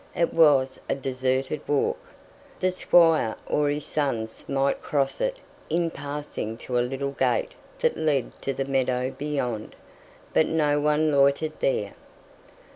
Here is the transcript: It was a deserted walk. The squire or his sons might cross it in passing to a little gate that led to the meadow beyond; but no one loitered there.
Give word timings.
It 0.15 0.33
was 0.33 0.79
a 0.89 0.95
deserted 0.95 1.61
walk. 1.67 1.99
The 2.59 2.71
squire 2.71 3.35
or 3.45 3.69
his 3.69 3.85
sons 3.85 4.43
might 4.49 4.81
cross 4.81 5.21
it 5.21 5.39
in 5.69 5.91
passing 5.91 6.57
to 6.65 6.79
a 6.79 6.81
little 6.81 7.11
gate 7.11 7.53
that 7.81 7.97
led 7.97 8.33
to 8.41 8.51
the 8.51 8.65
meadow 8.65 9.11
beyond; 9.11 9.75
but 10.33 10.47
no 10.47 10.79
one 10.81 11.11
loitered 11.11 11.53
there. 11.59 11.93